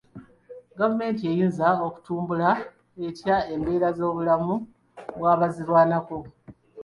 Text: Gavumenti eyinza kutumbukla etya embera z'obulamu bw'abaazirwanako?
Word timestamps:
Gavumenti 0.79 1.21
eyinza 1.31 1.67
kutumbukla 1.93 2.49
etya 3.07 3.37
embera 3.53 3.87
z'obulamu 3.97 4.55
bw'abaazirwanako? 5.17 6.17